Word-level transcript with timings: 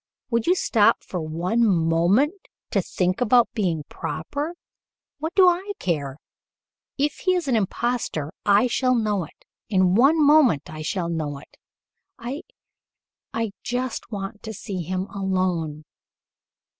Would 0.31 0.47
you 0.47 0.55
stop 0.55 1.03
for 1.03 1.21
one 1.21 1.63
moment 1.63 2.33
to 2.71 2.81
think 2.81 3.21
about 3.21 3.51
being 3.53 3.83
proper? 3.87 4.55
What 5.19 5.35
do 5.35 5.47
I 5.47 5.73
care! 5.77 6.17
If 6.97 7.17
he 7.17 7.35
is 7.35 7.47
an 7.47 7.55
impostor, 7.55 8.33
I 8.43 8.65
shall 8.65 8.95
know 8.95 9.25
it. 9.25 9.45
In 9.69 9.93
one 9.93 10.19
moment 10.19 10.63
I 10.71 10.81
shall 10.81 11.07
know 11.07 11.37
it. 11.37 11.55
I 12.17 12.41
I 13.31 13.51
just 13.61 14.11
want 14.11 14.41
to 14.41 14.53
see 14.55 14.81
him 14.81 15.05
alone. 15.13 15.83